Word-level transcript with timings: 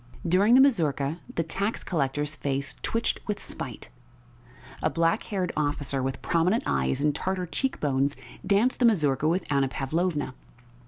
During 0.27 0.55
the 0.55 0.61
mazurka 0.61 1.19
the 1.35 1.43
tax 1.43 1.83
collector's 1.83 2.33
face 2.33 2.73
twitched 2.81 3.19
with 3.27 3.39
spite. 3.39 3.89
A 4.81 4.89
black 4.89 5.21
haired 5.25 5.51
officer 5.55 6.01
with 6.01 6.23
prominent 6.23 6.63
eyes 6.65 7.01
and 7.01 7.13
Tartar 7.13 7.45
cheekbones 7.45 8.15
danced 8.43 8.79
the 8.79 8.85
mazurka 8.87 9.27
with 9.27 9.45
Anna 9.51 9.67
Pavlovna. 9.67 10.33